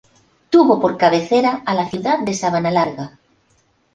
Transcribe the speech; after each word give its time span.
Tuvo 0.53 0.81
por 0.81 0.97
cabecera 0.97 1.61
a 1.63 1.75
la 1.75 1.87
ciudad 1.87 2.17
de 2.25 2.33
Sabanalarga. 2.33 3.19